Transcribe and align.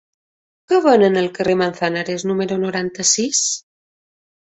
Què 0.71 0.77
venen 0.85 1.19
al 1.19 1.27
carrer 1.35 1.53
de 1.55 1.59
Manzanares 1.59 2.25
número 2.31 2.57
noranta-sis? 2.63 3.43